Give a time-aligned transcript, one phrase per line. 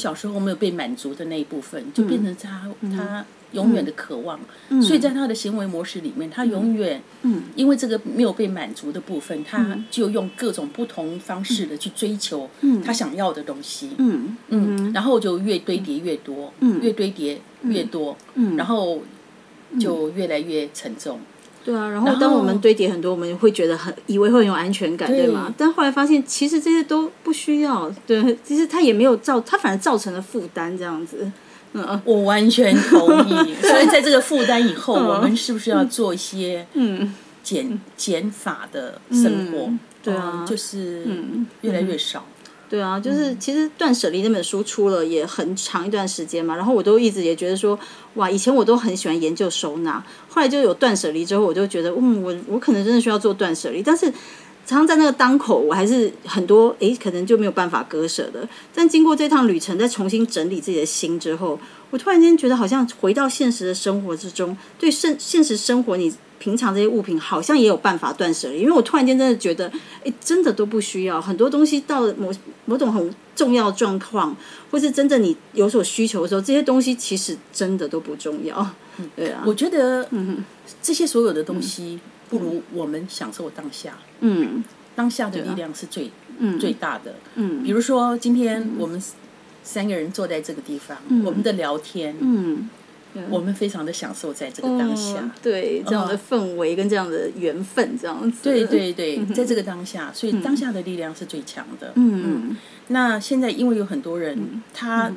[0.00, 4.38] 小时候没有被满足的那一部分，就变成他他永远的渴望，
[4.80, 7.02] 所以在他的行为模式里面，他永远
[7.54, 12.48] 因为这个没有被满足的部分，他就用各种不同方式的去追求
[12.84, 14.36] 他想要的东西，嗯。
[14.48, 18.16] 嗯，然后就越堆叠越多，越堆叠越多，
[18.56, 19.02] 然后
[19.78, 21.20] 就越来越沉重。
[21.62, 25.54] 对啊，然后当我们堆叠很多，我们会觉得很以为会很有安全感，对吗？
[25.58, 27.92] 但后来发现，其实这些都不需要。
[28.06, 31.30] 对，其实它也没有造，它反而造成了负担，这样子。
[31.72, 33.54] 嗯，我完全同意。
[33.62, 39.70] 所以在这个负担以后，我们是不是要做一些嗯减减法的生活？
[40.02, 41.04] 对啊，就是
[41.60, 42.24] 越来越少。
[42.70, 47.76] 对啊，就是其实《断舍离》那本书出了也很长一段时间嘛，然后我都一直也觉得说，
[48.14, 54.06] 哇，以前我都很喜欢研究收纳，后来就有断舍离之后，我就觉得，嗯，我我可能真的需要做断舍离，但是
[54.64, 58.48] 常常在那个当口，我还是很多诶，可能就没有办法割舍的。
[58.72, 61.58] 但经过这趟旅程，再重新整理自己的心之后，
[61.90, 66.14] 我突然间觉得好像回到现实的生活之中，对现现实生活你。
[66.40, 69.70] 平常这些物品好像也有办法断舍离，因为我突然间真的觉得，
[70.02, 71.80] 哎，真的都不需要很多东西。
[71.82, 72.32] 到某
[72.64, 74.34] 某种很重要状况，
[74.70, 78.68] 或是真正你有所需求的时候，这些东西其实真的都不重要。
[79.14, 80.42] 对啊，我觉得，嗯
[80.82, 83.98] 这些所有的东西不如我们享受当下。
[84.20, 84.64] 嗯，
[84.96, 86.10] 当下的力量是最
[86.58, 87.14] 最大的。
[87.34, 89.02] 嗯，比如说今天我们
[89.62, 92.16] 三个人坐在这个地方，我们的聊天。
[92.18, 92.70] 嗯。
[93.28, 98.38] 我们非常的享受在这个当下，对这样的氛围跟这样的缘分，这样子。
[98.44, 101.92] 对对对，在这个当下，所以当下的力量是最强的。
[101.96, 102.56] 嗯，
[102.88, 105.10] 那现在因为有很多人，他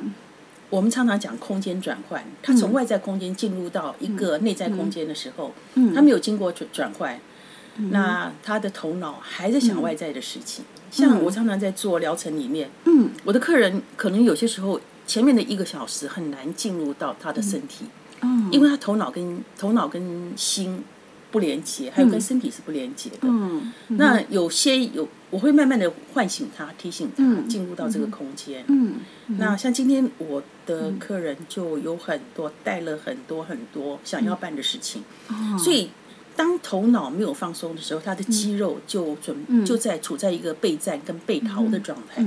[0.70, 5.52] 我们常常讲空间转换，他从外在空间进入到一个内在空间的时候，
[5.94, 7.16] 他没有经过转转换，
[7.90, 10.64] 那他的头脑还在想外在的事情。
[10.90, 14.80] 像我常常在做疗程里面，嗯，我的客人可能有些时候。
[15.06, 17.84] 前面的一个小时很难进入到他的身体，
[18.22, 20.82] 嗯，因为他头脑跟头脑跟心
[21.30, 23.18] 不连接，还有跟身体是不连接的。
[23.22, 28.64] 嗯，那有些有我会慢慢的唤醒他，提醒他进入到这个空间。
[28.68, 29.00] 嗯，
[29.38, 35.02] 那像今天我的客人就有很多带了很多很多想要办的事情，
[35.58, 35.90] 所以
[36.36, 42.24] 当头脑没有放松的时候，他的肌肉就准就在处在一个备战跟备逃的状态。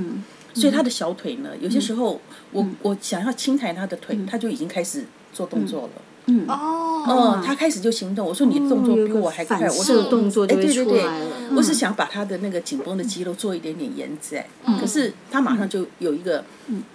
[0.60, 2.20] 所以他的小腿呢，有些时候
[2.52, 5.90] 我我想要轻抬他的腿，他就已经开始做动作了。
[6.30, 8.28] 嗯哦，哦，他开始就行动。
[8.28, 11.26] 我说你动作比我还快，我是动作就出来了。
[11.56, 14.46] 我是想把他的那个紧绷的肌肉做一点点延展，
[14.78, 16.44] 可是他马上就有一个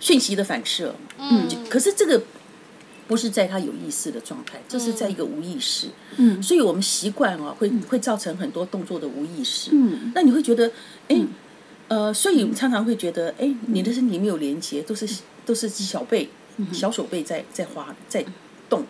[0.00, 0.94] 讯息的反射。
[1.18, 2.20] 嗯，可是这个
[3.08, 5.88] 不是在他有意识的状态，这是在一个无意识。
[6.18, 9.70] 嗯，所以我们习惯啊，会会造成很多动作的无意识。
[9.72, 10.70] 嗯，那你会觉得，
[11.08, 11.24] 哎。
[11.92, 15.06] 呃，所以常常会觉得，哎，你的身体没有连接，都是
[15.44, 16.28] 都是小背、
[16.72, 18.24] 小手背在在滑在
[18.70, 18.84] 动，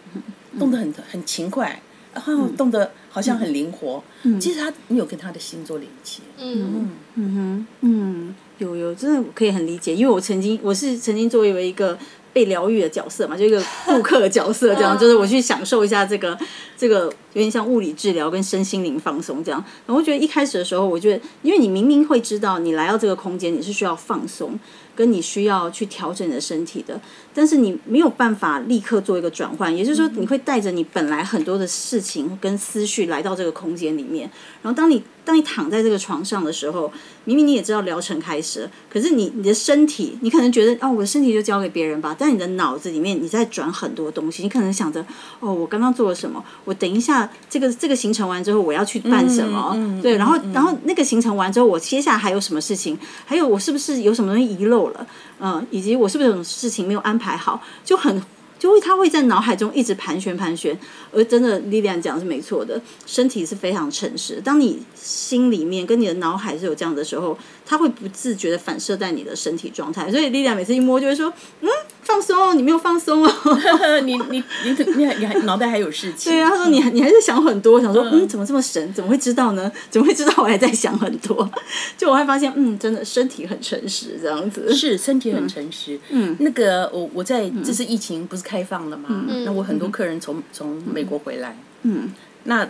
[0.58, 1.82] 动得很很勤快，
[2.14, 4.02] 然后动得好像很灵活。
[4.40, 6.22] 其实他没有跟他的心做连接。
[6.38, 6.90] 嗯。
[7.14, 7.34] 嗯。
[7.34, 11.98] 哼嗯，有有真的可以很理解，因为我曾经我是曾经作为一个。
[12.34, 16.34] 被疗愈的角色嘛，就一个顾客的角色，这样 就是我去享受一下这个
[16.78, 19.62] 这个有点像物理治疗跟身心灵放松这样。
[19.86, 24.58] 然后我觉得一开始的时候，我觉得因为你明明会知道你来到这个空间，你是需要放松。
[24.94, 27.00] 跟你需要去调整你的身体的，
[27.32, 36.92] 但是你没有办法立刻做一个转换，也就是说，你会带着你本来很多的事情跟思绪来到这个空间里面，然后当你当你躺在这个床上的时候，
[37.24, 45.02] 明明你也知道疗程开始，可是你你的身体，你可能觉得哦，我的身体就交给别人吧，但你的脑子里面你在转很多东西，你可能想着
[45.40, 54.88] 哦，我刚刚做了什么，我等一下这个这个行程完之后我要去办什么，对，然后然后那个行程完之后，我接下来还有什么事情，还有我是不是有什么东西遗漏？
[54.88, 55.06] 了，
[55.40, 58.22] 嗯，以及我是不是有什么事情没有安排好，就很
[58.58, 60.78] 就会他会在脑海中一直盘旋盘旋，
[61.12, 64.40] 而真的莉莉安讲是没错的，身体是非常诚实。
[64.42, 71.68] 当你心里面跟你的脑海是有这样的时候，他会不自觉的反射在你的身体状态，所以莉莉安每次一摸就会说，嗯。
[72.02, 73.32] 放松，你没有放松哦。
[74.04, 76.32] 你你你你还你还脑袋还有事情。
[76.32, 78.92] 对啊，他说你你还是想很多，想说嗯，怎么这么神？
[78.92, 79.70] 怎么会知道呢？
[79.90, 81.48] 怎么会知道我还在想很多？
[81.96, 85.98] 就我会发现，嗯，真的身体很诚实，这样子是身体很诚实。
[86.10, 89.08] 嗯，那个我我在这次疫情不是开放了吗？
[89.44, 92.12] 那我很多客人从从美国回来，嗯，
[92.44, 92.68] 那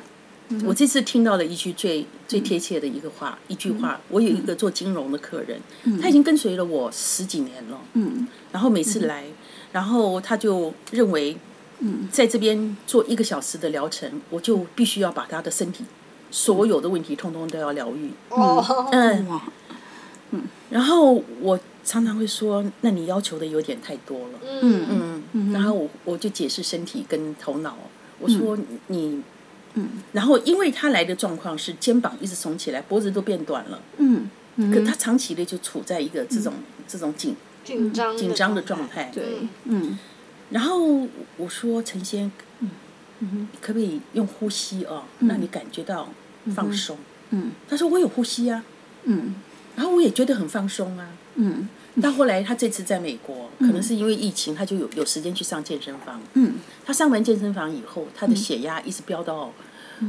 [0.64, 5.60] 我这次听到了一句最最贴切的一个话，一句话，我有一个做金融的客人，
[6.00, 8.26] 他已经跟随了我十几年了，嗯。
[8.50, 9.24] 然后每次来，
[9.72, 11.36] 然后他就认为，
[12.10, 15.84] 在这边做一个小时的疗程，我就必须要把他的身体
[16.30, 18.10] 所有的问题通通都要疗愈。
[18.30, 19.40] 嗯。
[20.30, 24.38] 嗯，然后我常常会说，那你要求的有点太多了。
[24.62, 25.22] 嗯。
[25.32, 27.76] 嗯，然后我我就解释身体跟头脑，
[28.18, 28.56] 我说
[28.86, 29.20] 你，
[29.74, 34.28] 嗯，然后因为他来的状况是肩膀一直耸起来，脖子都变短了，嗯，
[34.72, 36.52] 可他长期的就处在一个这种
[36.86, 37.34] 这种紧
[37.64, 39.98] 紧张紧张的状态，对，嗯，
[40.50, 42.30] 然后我说陈先，
[42.60, 42.70] 嗯。
[43.24, 46.08] 嗯，可不可以用呼吸哦，让你感觉到
[46.56, 46.98] 放松？
[47.30, 48.64] 嗯，他说我有呼吸啊，
[49.04, 49.36] 嗯，
[49.76, 51.68] 然后我也觉得很放松啊，嗯。
[52.00, 56.18] 到后来，他这次在美国，可能是因为疫情，他就有有时间去上健身房。
[56.34, 56.54] 嗯，
[56.86, 59.50] 他上完健身房以后，他的血压一直飙到，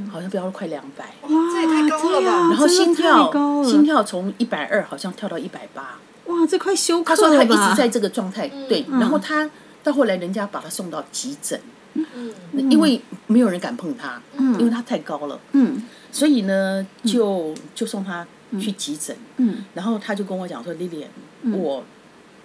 [0.09, 1.05] 好像飙了快两百。
[1.23, 2.49] 哇，这也太高了吧！
[2.49, 5.99] 然后心跳心跳从一百二好像跳到一百八。
[6.27, 7.47] 哇，这快休他说他一？
[7.47, 8.85] 直在这个状态，对。
[8.89, 9.49] 然后他
[9.83, 11.59] 到后来，人家把他送到急诊，
[11.95, 12.33] 嗯
[12.71, 15.37] 因为没有人敢碰他，因为他太高了。
[15.51, 15.83] 嗯
[16.13, 18.25] 所以呢，就就送他
[18.59, 19.15] 去急诊。
[19.37, 21.07] 嗯然后他就跟我讲说：“Lilian，、
[21.51, 21.83] 我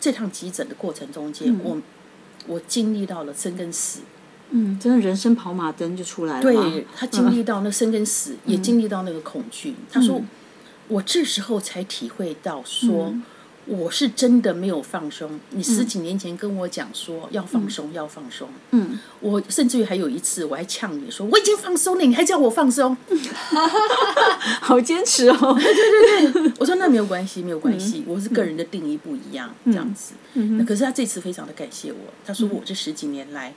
[0.01, 1.81] 这趟急诊的过程中间，我
[2.47, 4.01] 我经历到了生跟死。
[4.51, 6.43] 嗯，真的人生跑马灯就出来了。
[6.43, 9.75] 对他经历到那生跟死，也经历到那个恐惧。
[9.91, 10.23] 他说，
[10.89, 13.15] 我这时候才体会到说。
[13.69, 15.39] 我是真的没有放松。
[15.51, 18.49] 你十几年前跟我讲说要放松，要放松。
[18.71, 22.97] 嗯，我甚至于还有一次，我还呛你说我已经放松了，你还叫我放松？
[24.63, 25.59] 好坚持哦。
[26.59, 30.15] 我说那没有关系，没有关系，我是个人的定义不一样，这样子。
[30.33, 33.53] 那可是他这次非常的感谢我，他说我这十几年来，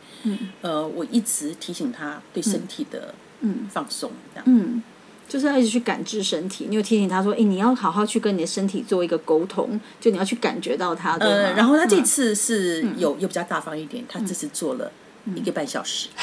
[0.62, 3.16] 呃，我一直提醒他对身体的
[3.70, 4.84] 放松，这样。
[5.32, 6.66] 嗯，就是要一直去感知身体。
[6.70, 11.18] 你有提醒他说，哎，你要好好去跟你的身体做一个沟通，就你要去感觉到它。
[11.18, 14.92] 对然后他这次是有有比较大方一点，他这次做了
[15.36, 16.10] 一个半小时。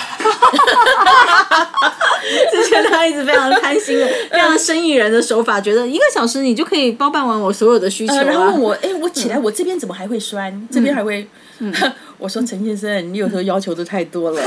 [2.51, 10.69] 之前他一直非常开心的， 非常生意人的手法，觉得一个小时你就可以包办完我所有的需求、啊呃，然后问我，哎，我起来，我这边怎么还会酸？
[10.71, 11.27] 这边还会？
[12.19, 14.43] 我说陈先生，你有时候要求的太多了。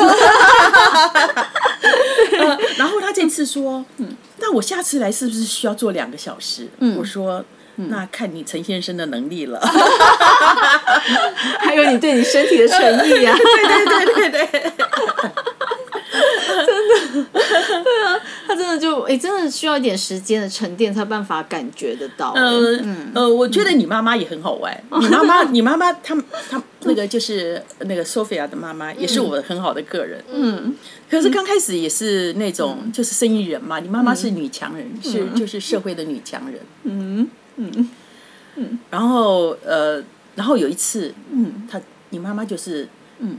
[2.41, 3.85] 呃 然后他这次说，
[4.39, 6.67] 那我下次来是不是需要做两个小时？
[6.97, 7.43] 我说，
[7.75, 9.59] 那看你陈先生的能力了。
[11.59, 14.71] 还有你对你身体的诚意啊， 对对对对对。
[18.47, 22.33] 他真的就哎、真的需要一点时间的沉淀，才有办法感觉得到。
[22.35, 22.77] 呃
[23.15, 24.83] 呃，我觉得你妈妈也很好玩。
[24.99, 26.15] 你妈妈，你妈妈，她
[26.49, 30.23] 她那个就是那个 Sophia 的妈妈，也是我很好的客人。
[30.31, 30.75] 嗯，
[31.09, 36.59] 可是刚开始也是那种就是生意人嘛，你妈妈是女强人，是就是社会的女强人。
[36.83, 37.29] 嗯。
[37.57, 38.79] 嗯。
[38.89, 40.03] 然后呃，
[40.35, 41.79] 然后有一次，嗯，她
[42.09, 42.87] 你妈妈就是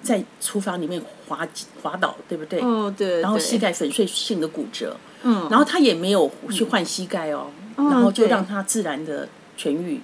[0.02, 1.46] 在厨房里面滑
[1.82, 2.60] 滑倒，对不对？
[2.60, 8.28] 哦对，然后膝盖粉碎性的骨折，嗯，然后她也没有去换膝盖哦，然后就对。
[8.28, 9.28] 让她自然的
[9.58, 10.00] 痊愈。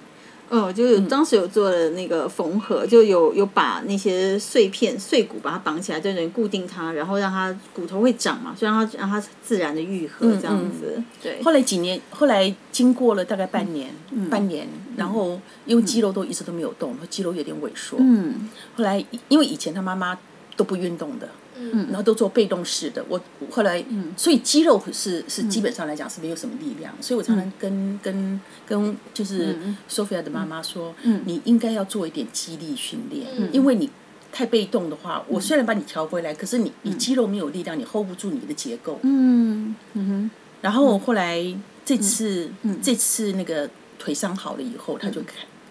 [0.49, 11.01] 嗯，就是当时有做了那个缝合，就有有把那些碎片碎骨把它绑起来，就等于固定它，然后让它骨头会长嘛，就让它让它自然的愈合这样子。
[11.21, 13.89] 对，后来几年，后来经过了大概半年，
[14.29, 14.67] 半年，
[14.97, 17.97] 然后因为肌肉都一直都没有动，肌肉有点萎缩。
[17.99, 20.17] 嗯后来因为以前他妈妈
[20.55, 21.29] 都不运动的，
[21.59, 21.87] 嗯。
[21.87, 23.19] 然后都做被动式的，我
[23.51, 23.83] 后来，
[24.17, 29.57] 所以肌肉是是基本上来讲是没有什么力量，所以我常常跟跟跟就是
[29.89, 31.21] Sophia 的妈妈说，嗯。
[31.25, 33.89] 你应该要做一点肌力训练，因为你。
[34.31, 38.99] 太被动的话，我虽然把你调回来，可是你你肌肉没有力量，你 hold 不住你的结构。
[39.01, 40.29] 嗯嗯
[40.61, 41.43] 然后后来
[41.83, 42.47] 这次、
[42.79, 43.67] 这次那个
[43.97, 45.19] 腿伤好了以后，他就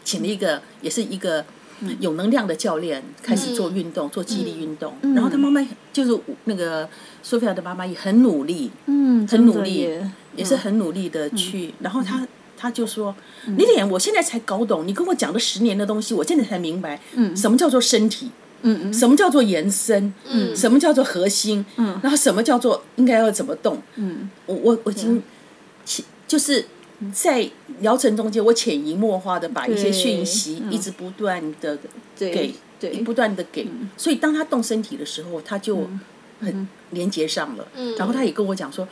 [0.03, 1.45] 请了一个也是一个
[2.01, 4.95] 有能量的教练开始做运动，做肌力运动。
[5.15, 6.89] 然后他妈妈就是那个
[7.23, 9.89] 苏菲亚的妈妈也很努力，嗯，很努力
[10.37, 11.73] 也是很努力的去。
[11.81, 13.15] 然后他他就说
[13.57, 18.31] ：“李脸，我现在才搞懂，你跟我讲了十年的东西，我现在才明白，嗯什么叫做身体。”
[18.63, 20.13] 嗯嗯什么叫做延伸？
[20.29, 21.65] 嗯什么叫做核心？
[21.77, 23.81] 嗯然后什么叫做应该要怎么动？
[23.95, 25.23] 嗯我我我已经
[25.85, 26.67] 潜就是
[27.13, 27.49] 在
[27.81, 30.73] 疗程中间，我潜移默化的把一些讯息嗯。
[30.73, 31.79] 一直不断的
[32.19, 32.91] 对给，对。
[33.03, 35.89] 不断的给，所以当他动身体的时候，他就
[36.41, 37.69] 很连接上了。
[37.75, 37.95] 嗯。
[37.97, 38.87] 然后他也跟我讲说。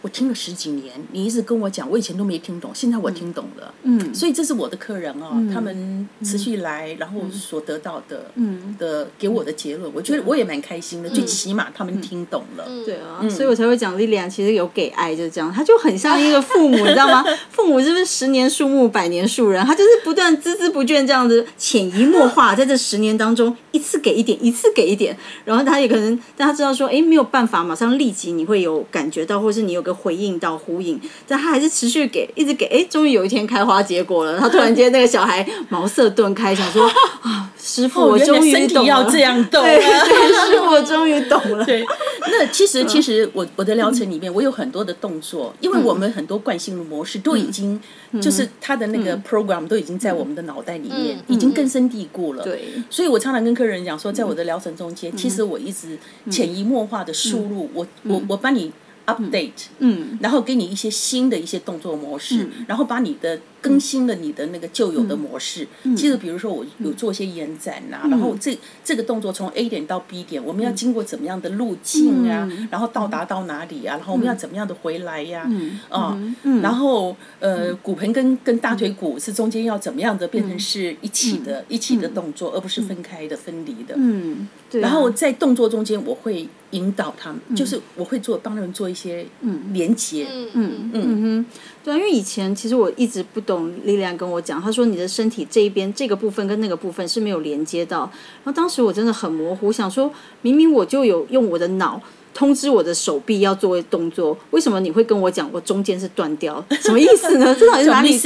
[0.00, 3.74] 我听了十几年，你一直跟我讲，我以前都没听懂，现在我听懂了。
[3.82, 12.64] 嗯所以这是我的客人哦，他们持续来，然后所得到的，嗯的给我的结论，我觉得我也蛮开心的，最起码他们听懂了。
[12.68, 17.24] 嗯对啊，所以我才会讲莉莉安其实有给爱，就是这样，他就很像一个父母， 你知道吗？
[17.50, 19.64] 父母是不是十年树木，百年树人？
[19.66, 34.38] 他就是不断孜孜不倦这样子，潜移默化，在这十年当中，一次给一点，一次给一点，然后他也可能，但他知道说，哎，没有办法马上立即你会有感觉到，或是你有回应到呼应，但他还是持续给，一直给，哎，终于有一天开花结果了。
[34.38, 36.86] 他突然间那个小孩茅塞顿开，想说
[37.22, 41.64] 啊，师傅，我终于懂了，要这样动了，师傅，我终于懂了。
[41.64, 41.84] 对，
[42.30, 47.80] 那其实其实我我的疗程里面，我有很多的动作，因为我们很多惯性的模式都已经，
[48.20, 52.44] 就是他的那个 program 都已经在我们的脑袋里面，已经根深蒂固了。
[52.44, 55.98] 对，所以我常常跟客人讲说，在我的疗程中间，其实我一直
[56.30, 58.72] 潜移默化的输入，我我我帮你。
[59.08, 65.66] update，嗯，然后给你一些新的一些动作模式，然后把你的更新了你的那个旧有的模式。
[65.96, 72.46] 其实比如说我有做一些延展呐，然后这这个动作从 A 点到 B 点，我们要经过怎么样的路径啊？
[72.70, 73.96] 然后到达到哪里啊？
[73.96, 75.50] 然后我们要怎么样的回来呀？
[75.88, 76.18] 啊，
[76.62, 83.94] 然后呃，骨盆跟跟大腿骨是中间要怎么样的变成是一起的一起的动作，而不是分开的分离的。
[83.96, 84.82] 嗯，对。
[84.82, 88.98] 然后在动作中间，我会引导他们，就是我会做帮他们做一。
[88.98, 89.72] 些嗯。
[89.72, 90.50] 连接嗯。
[90.54, 90.90] 嗯。
[90.92, 91.46] 嗯哼
[91.88, 101.98] 对，因为以前其实我一直不懂，力量跟我讲，他说你的身体这一边这个部分跟那个部分是没有连接到，然后当时我真的很模糊，想说明明我就有用我的脑
[102.34, 106.64] 通知我的手臂要做动作，为什么你会跟我讲我中间是断掉？
[106.80, 107.54] 什么意思呢？
[107.58, 108.18] 这 到底是哪里？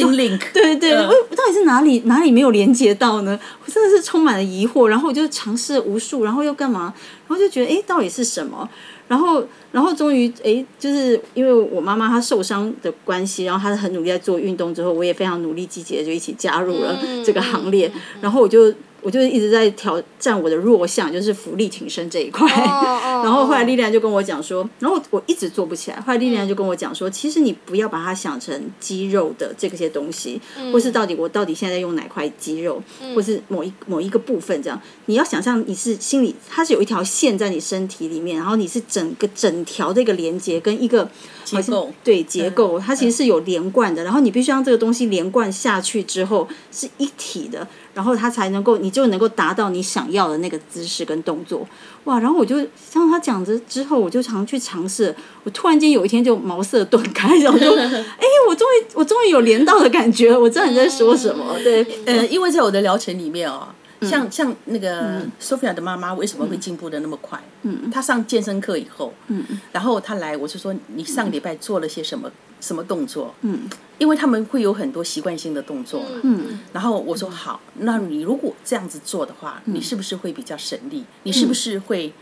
[0.53, 3.39] 对对，我到底是哪里哪里没有连接到呢？
[3.65, 6.93] 我真的是充满了疑惑，然后我就尝试无数，然后又干嘛？
[7.27, 8.69] 然后就觉得哎，到底是什么？
[9.09, 17.91] 然后，然后终于，哎，就是因为我妈妈她受伤的关系，然后她很努力在做运动，之后我也非常努力积极的就一起加入了这个行列，
[18.21, 18.73] 然后我就。
[19.03, 22.49] 我就一直在挑战我的弱项，就是浮力挺身这一块。
[23.23, 26.01] 然后后来丽莲就跟我讲说，然后我一直做不起来。
[26.01, 30.41] 后来丽莲就跟我讲说，其实你不要把它想成肌肉的这些东西，
[30.73, 32.83] 或是到底我到底现在用哪块肌肉，
[33.15, 34.81] 或是某一某一个部分这样。
[35.07, 41.09] 你要想象你是心里，它是有一条线在你身体里面，然后你是整个整条的一个连接跟一个
[41.45, 44.05] 结构，对结构，它其实是有连贯的。
[44.05, 47.67] 然后你必须让这个东西连贯下去之后是一体的。
[47.95, 51.67] 然后他才能够，你就能够达到你想要的那个姿势跟动作，
[52.05, 52.19] 哇！
[52.19, 52.57] 然后我就
[52.91, 55.15] 像他讲着之后，我就常去尝试。
[55.45, 61.57] 我突然间有一天就茅塞顿开，然后就， 哎，我终于，我终于有连到的感觉，我知道你在说什么。
[61.63, 63.69] 对，呃，因为在我的疗程里面哦，
[64.03, 67.39] 像像那个 Sophia 的妈妈为什么会进步的那么快？
[67.63, 72.31] 嗯，她上健身课以后，嗯，然后她来，我就说你上礼拜做了些什么？
[72.61, 73.35] 什么动作？
[73.41, 73.69] 嗯，
[73.99, 76.21] 因为他们会有很多习惯性的动作嘛。
[76.23, 81.05] 嗯，然后我说好，那你如果这样子做的话，你是不是会比较省力？
[81.25, 82.13] 你是不是会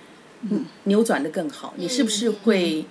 [0.85, 1.75] 扭转的更好？
[1.77, 2.87] 你是不是会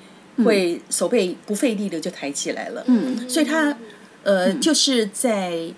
[0.46, 2.84] 会手背不费力的就抬起来了？
[2.86, 3.76] 嗯，所以她
[4.22, 5.74] 呃就是在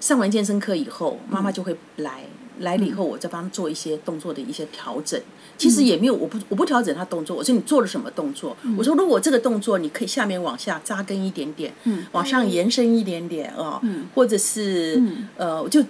[0.00, 2.24] 上完健身课以后，妈妈就会来。
[2.60, 5.18] 来了以后，我再帮她做一些动作的一些调整。
[5.56, 7.34] 其实也没有，我不我不调整他动作。
[7.34, 8.54] 我说你做了什么动作？
[8.76, 13.80] 我说如果这个动作你可以下面往下扎根一点点，嗯往上延伸一点点啊，
[14.14, 15.02] 或者是
[15.38, 15.82] 呃，就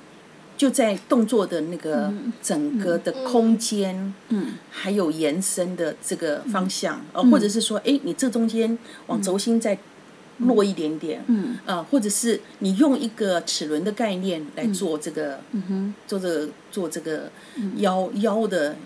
[0.57, 9.77] 就在动作的那个整个的空间，嗯，还有延伸的这个方向，呃，或者是说，哎，你这中间往轴心再。
[10.41, 17.31] 落一点点，嗯，啊，或者是你用一个齿轮的概念来做这个，嗯哼，做这个做这个
[17.77, 18.77] 腰腰的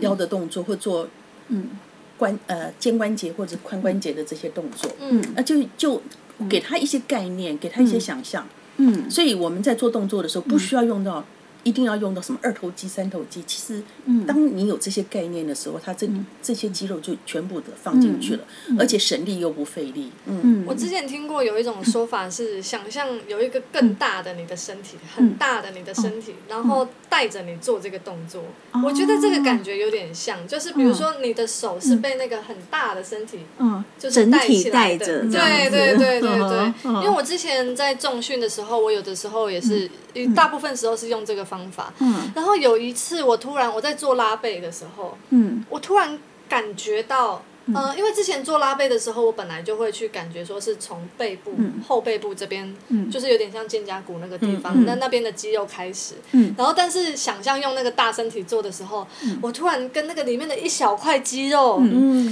[0.00, 1.08] 腰的动作，或做
[1.48, 1.70] 嗯。
[2.18, 6.00] 关呃肩关节或者髋关节的这些动作，嗯，那就就
[6.48, 11.24] 给他一些概念，给他一些想象，嗯，所以我们在做动作的时候不需要用到。
[11.64, 13.42] 一定要用到什么二头肌、三头肌？
[13.46, 13.82] 其实，
[14.26, 16.08] 当你有这些概念的时候，它这
[16.42, 18.44] 这些肌肉就全部的放进去了，
[18.78, 20.10] 而且省力又不费力。
[20.26, 28.42] 嗯，我之前听过有一种说法是，想象有一个更大的你的身体，很大的你的身体，然后带着你做这个动作。
[28.84, 35.20] 我觉得这个感觉有点像，就是比如说你的手是被那个很大的身体，嗯，就是带起来的。
[35.22, 36.72] 对对对对对。
[37.02, 39.88] 因为我之前在重训的时候，我有的时候也是，
[40.34, 41.46] 大部分时候是用这个。
[41.52, 46.18] 方法，嗯，然后有一次我突然我在做拉背的时候，嗯，我突然
[46.48, 47.42] 感觉到。
[47.66, 51.52] 嗯，因为之前做拉背的时候，我本来就会去感觉说是从背部
[51.86, 52.74] 后背部这边，
[53.10, 56.14] 就是有点像肩胛骨那个地方，那那边的肌肉开始。
[56.56, 59.06] 然后，但是想象用那个大身体做的时候，
[59.40, 61.80] 我突然跟那个里面的一小块肌肉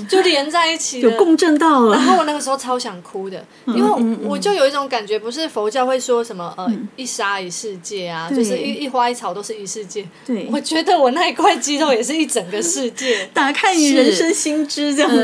[0.08, 1.94] 就连在一起，有共振到了。
[1.94, 10.06] 然后我那个时候超想哭的，因为我就有一种感觉，不是佛教会说什么呃一沙一世界啊，就是一一花一草都是一世界。
[10.26, 15.19] 对，我觉得我那一块肌肉也是一整个世界， 打开你人生新知这样。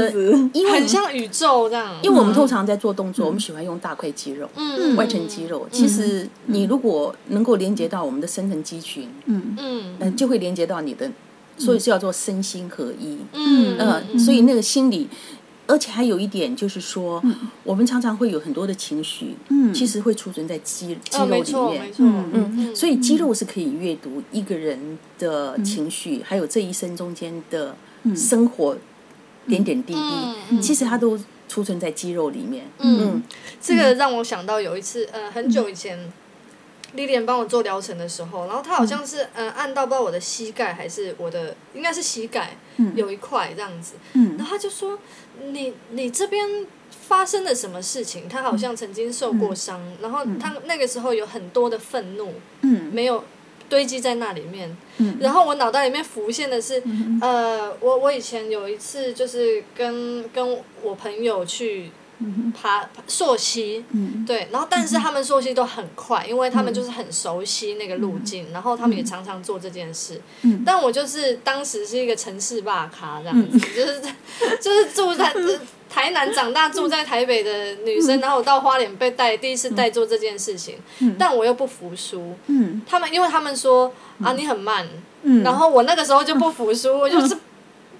[0.52, 1.94] 因为很像宇宙这样。
[2.02, 5.66] 因为我们通常在做动作，我们喜欢用大块肌肉，嗯，外层肌肉。
[5.70, 9.56] 其实你如果能够连接到我们的深层肌群，嗯。
[9.98, 11.10] 嗯，就会连接到你的，
[11.56, 13.16] 所以是要做身心合一。
[13.32, 15.08] 嗯嗯，所以那个心理，
[15.66, 17.22] 而且还有一点就是说，
[17.64, 19.72] 我们常常会有很多的情绪，嗯。
[19.72, 21.92] 其实会储存在肌肌哦，肉里面。
[21.98, 27.74] 嗯，嗯，所以肌肉是可以阅读一个人的情绪，还有这一生中间的
[28.14, 28.76] 生活
[29.48, 32.66] 点点滴滴，其实它都储存在肌肉里面。
[32.78, 33.22] 嗯，
[33.60, 36.12] 这个让我想到有一次，呃，很久以前。
[36.92, 42.56] 丽莲帮我做疗程的时候，然后她好像是呃按到不知道我的膝盖还是我的应该是膝盖
[42.94, 43.94] 有一块这样子，
[44.38, 44.98] 然后她就说
[45.42, 48.26] 你你这边发生了什么事情？
[48.28, 52.90] 他好像曾经受过伤，然后他那个时候有很多的愤怒，嗯。
[52.94, 53.22] 没有
[53.68, 54.76] 堆积在那里面。
[54.98, 55.16] 嗯。
[55.20, 56.82] 然后我脑袋里面浮现的是，
[57.20, 61.90] 呃，我我以前有一次就是跟跟我朋友去
[62.54, 64.24] 爬爬溯溪，嗯。
[64.26, 70.20] 对，然后但是他们溯溪都很快，因为他们就是很熟悉那个路径，然后他们也常常做这件事。
[70.42, 70.62] 嗯。
[70.64, 74.00] 但我就是当时是一个城市霸咖这样子，就是
[74.60, 75.32] 就是住在。
[75.88, 80.78] 台南长大住在台北的女生，然后我到花莲被带第一次带做这件事情，
[81.18, 82.34] 但我又不服输。
[82.46, 82.82] 嗯。
[82.86, 84.86] 他们因为他们说啊你很慢，
[85.22, 85.42] 嗯。
[85.42, 87.36] 然后我那个时候就不服输，我就是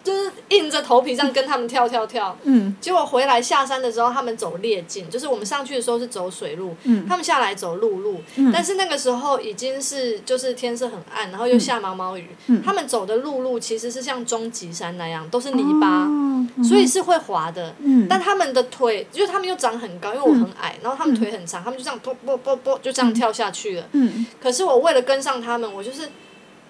[0.06, 2.38] 就是硬着头皮这样跟他们跳跳跳。
[2.44, 2.76] 嗯。
[2.80, 7.04] 结果回来下山的时候，他们走猎径，就是我们上去的时候是走水路，嗯。
[7.08, 8.20] 他们下来走陆路。
[8.36, 8.52] 嗯。
[8.52, 12.62] 但是那个时候已经是就是天色很暗，然后又下毛毛雨，嗯。
[12.64, 17.74] 他们走的陆路其实是像终极山那样，都是泥巴，哦所以是会滑的。
[17.80, 18.06] 嗯。
[18.08, 23.88] 但他们的腿，就是他们又长很高，因为我很矮，然后他们腿很长，他们就这样啵啵啵啵就这样跳下去了。
[23.92, 24.24] 嗯。
[24.40, 26.08] 可是我为了跟上他们，我就是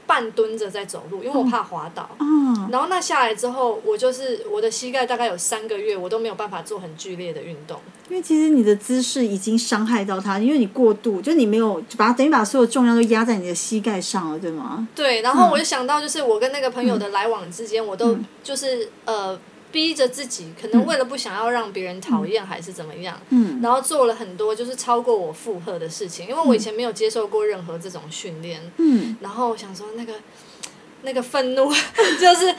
[0.06, 2.08] 半蹲着在走路，因为我怕滑倒。
[2.20, 2.36] 嗯
[2.70, 7.78] 然后那下来之后，我就是我的膝盖大概有三个月，我都没有办法做很剧烈的运动。
[8.08, 14.88] 因为其实你的姿势已经伤害到它，因为你过度，就你没有把等于把所有重量都压在你的膝盖上了，对吗？
[14.94, 19.38] 对，然后我就想到，就是我跟那个朋友的来往之间，我都就是呃
[19.76, 30.15] 逼着自己，可能为了不想要让别人讨厌还是怎么样，嗯然后做了很多就是超过我负荷的事情，因为我以前没有接受过任何这种训练，嗯，然后我想说那个。
[31.06, 31.73] 那个愤怒
[32.21, 32.54] 就是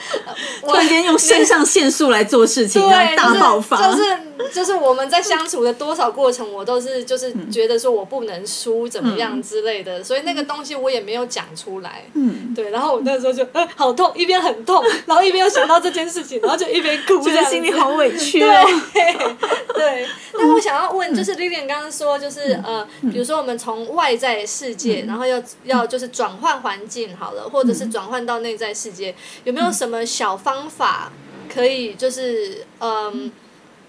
[0.61, 12.05] 突然间用肾上腺素来做事情， 对，大爆发，就是就是就是我们在相处的多少过程，我都是就是觉得说我不能输怎么样之类的，所以那个东西我也没有讲出来。
[12.13, 19.35] 嗯，对，然后我那时候就呃好痛，一边很痛， 然后一边又想到这件事情，然后就一边哭，觉得心里好委屈对哦。
[19.75, 31.11] 对，那我想要问，就是 Lilian 刚刚说，就是呃，比如说我们从外在世界，然后要要就是转换环境好了，或者是转换到内在世界，有没有什么小方法
[31.53, 33.31] 可以就是嗯，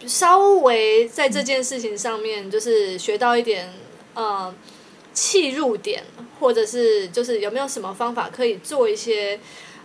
[0.06, 3.72] 稍微在这件事情上面就是学到一点
[4.14, 4.54] 嗯
[5.14, 6.04] 切入点，
[6.40, 9.40] 或者是就是有没有什么方法可以做一些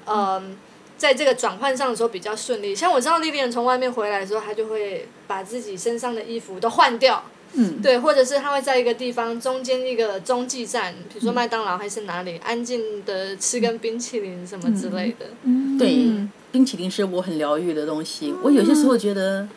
[0.06, 0.58] 嗯。
[0.96, 7.22] 在这个转换上的时候比较顺利，像我知道丽丽从外面回来的时候，她就会把自己身上的衣服都换掉，
[7.54, 15.26] 嗯，对，或者是他会在一个地方中间一个中继站，比如说麦当劳还是哪里，安静的吃根冰淇淋什么之类的。
[15.44, 15.78] 嗯。
[15.78, 18.34] 对，冰淇淋是我很疗愈的东西。
[18.44, 19.48] 我有些时候觉得，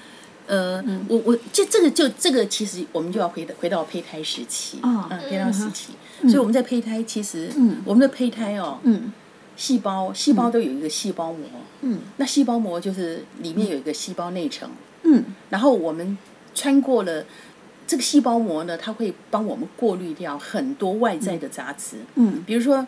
[0.47, 5.93] 呃，我我就这个就这个，其实我们就要回到回到胚胎时期，哦嗯，胚胎时期。
[6.23, 7.51] 所以我们在胚胎，其实
[7.85, 9.13] 我们的胚胎哦，嗯。
[9.57, 11.49] 细胞细胞都有一个细胞膜，
[11.81, 12.01] 嗯。
[12.19, 14.69] 那细胞膜就是里面有一个细胞内层，
[15.05, 15.25] 嗯。
[15.49, 16.19] 然后我们
[16.55, 17.25] 穿过了
[17.87, 22.87] 这个细胞膜呢，它会帮我们过滤掉很多外在的杂质，嗯比如说，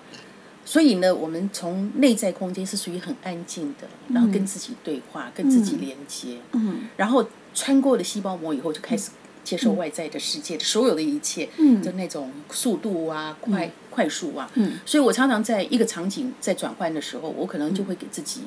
[0.64, 9.10] 所以呢，我们从内在空间是属于很安静的，然后跟自己对话，跟自己连接，嗯然后穿过了细胞膜以后，就开始
[9.44, 11.80] 接受外在的世界的所有的一切，嗯。
[11.82, 14.78] 就那种速度啊，快快速啊，嗯。
[14.84, 18.42] 所以我常常在一个场景在转换的时候，我可能就会给自己，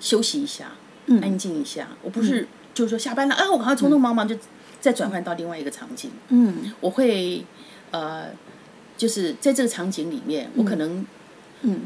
[0.00, 0.72] 休息一下，
[1.06, 1.20] 嗯。
[1.22, 1.88] 安静一下。
[2.02, 4.36] 我不是就是说下班了啊，我赶快匆匆忙忙就
[4.80, 6.10] 再转换到另外一个场景。
[6.28, 6.72] 嗯。
[6.80, 7.44] 我会
[7.90, 8.26] 呃，
[8.96, 11.06] 就是在这个场景里面，我可能
[11.62, 11.80] 嗯。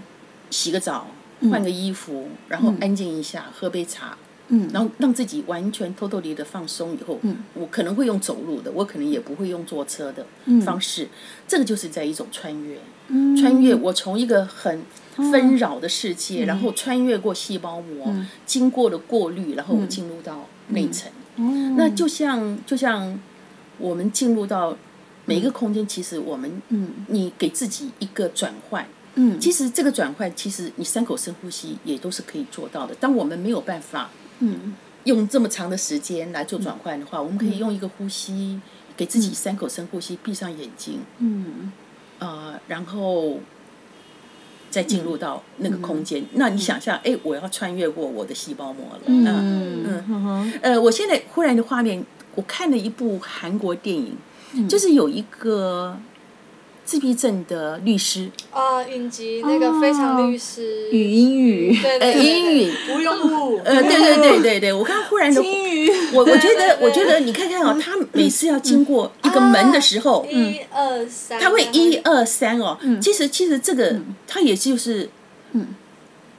[0.51, 1.07] 洗个澡，
[1.51, 4.17] 换个衣服，然后安静一下，喝杯茶，
[4.49, 4.69] 嗯。
[4.73, 7.39] 然后让自己完全偷偷离的放松以后，嗯。
[7.55, 10.27] 我可能会用走路的，我可能也不会用坐车的
[10.63, 11.09] 方式，
[11.49, 12.79] 这个就是在一种穿越，
[13.09, 13.37] 嗯。
[13.37, 14.83] 穿越我从一个很
[15.17, 21.11] 纷扰的世界，然后穿越过细胞膜，经过了过滤，然后我进入到内层。
[21.37, 23.19] 哦那就像就像
[23.79, 24.77] 我们进入到
[25.25, 26.91] 每一个空间，其实我们嗯。
[27.09, 29.41] 你给自己一个转换，嗯。
[29.41, 32.95] 其实这个转换，其实你三口深呼吸也都是可以做到的。
[32.97, 34.75] 当我们没有办法嗯。
[35.05, 38.61] 用这么长的时间来做转换的话，我们可以用一个呼吸，
[38.97, 41.73] 给自己三口深呼吸，闭上眼睛，嗯。
[42.21, 43.41] 呃，然后
[44.73, 46.25] 再进入到那个空间。
[46.33, 49.01] 那你想象，哎，我要穿越过我的细胞膜了。
[49.07, 52.05] 嗯嗯呃，我现在忽然的画面，
[52.35, 54.17] 我看了一部韩国电影，
[54.67, 55.97] 就是有一个。
[56.85, 58.31] 自闭症的律师。
[58.51, 62.73] 啊，影集那个非常律师，语音语，呃，英语。
[62.87, 65.41] 不用误，呃，对对对对对，我刚忽然的，
[66.13, 75.09] 我我觉得我觉得你看看哦，他每次要经过一个门的时候，一二三，他会一二三哦，其实其实这个他也就是，
[75.53, 75.69] 嗯，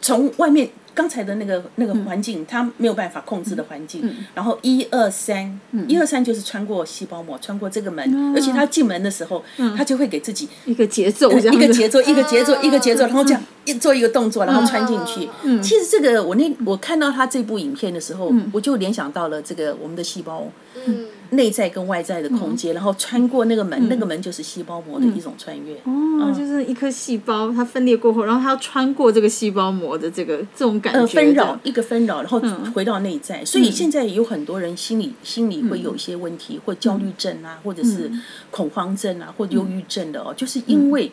[0.01, 0.69] 从外面。
[0.93, 4.13] 刚才的那个那个环境，他没有办法控制的环境。
[4.34, 9.43] 然后一二三，一二三就是穿过细胞膜，穿过这个门，而且他进门的时候，
[9.75, 15.27] 他就会给自己一个节奏，一个节奏，一个节奏，一个节奏，然后这样一做一个动作，然后穿进去。
[15.62, 20.47] 其实这个我那我看到他这部影片的时候，我就联想到了这个我们的细胞。
[21.36, 25.76] 内在跟外在的空间，然后穿过那个门，那个门就是细胞膜的一种穿越。
[25.84, 31.00] 哦，就是一颗细胞，它分裂过后，然后它要穿过这个细胞膜的这个这种感觉。
[31.00, 32.39] 呃，纷扰一个纷扰，然后
[32.74, 33.43] 回到内在。
[33.46, 38.12] 所以现在有很多人心里心里会有一些问题，或焦虑症啊，或者是
[38.50, 41.12] 恐慌症啊，或忧郁症的哦，就是因为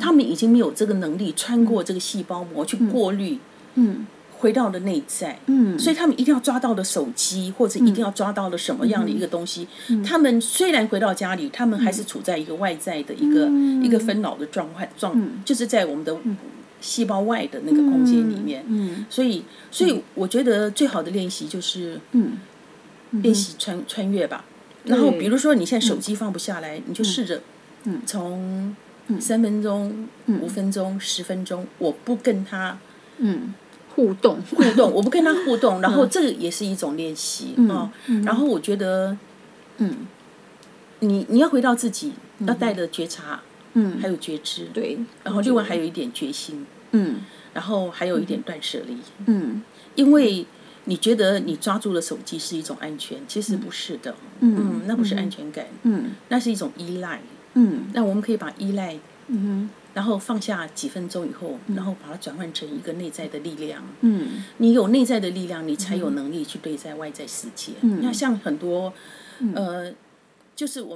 [0.00, 3.38] 他们已经没有这个能力穿过这个细胞膜去过滤。
[3.74, 4.06] 嗯。
[4.44, 9.66] 回到了内在，嗯，所以他们一定要抓到了手机，或者一定要抓到了什么样的一个东西。
[10.04, 13.48] 他们虽然回到家里，他们还是处在一个外在的一个
[13.82, 16.14] 一个分脑的状态状，就是在我们的
[16.82, 18.62] 细胞外的那个空间里面。
[18.68, 22.36] 嗯，所以，所以我觉得最好的练习就是，嗯，
[23.12, 24.44] 练习穿穿越吧。
[24.84, 27.40] 然后，比如说你现在手机放不下来，你就试着，
[27.84, 28.76] 嗯，从
[29.18, 32.76] 三分钟、五分钟、十分钟，我不跟他，
[33.16, 33.54] 嗯。
[33.94, 37.90] 互动， 互动，我不跟他互动，然后这个也是一种练习啊。
[38.24, 39.16] 然后我觉得，
[39.78, 40.06] 嗯，
[41.00, 43.40] 你你要回到自己，要带着觉察，
[43.74, 44.98] 嗯，还有觉知，对。
[45.22, 47.16] 然后另外还有一点决心，嗯，
[47.52, 49.62] 然后还有一点断舍离，嗯，
[49.94, 50.46] 因为
[50.84, 57.22] 你觉得你抓住了手机是一种安全，其实不是的，嗯，那不是安全感，嗯，那是一种依赖，
[57.54, 59.70] 嗯，那我们可以把依赖，嗯。
[59.94, 63.80] 然后放下几分钟以后，然后把它转换成一个内在的力量。
[64.00, 67.74] 嗯，你有内在的力量，你才有能力去对待外在世界。
[67.82, 68.92] 嗯，那像很多，
[69.54, 69.94] 呃，
[70.56, 70.92] 就是我。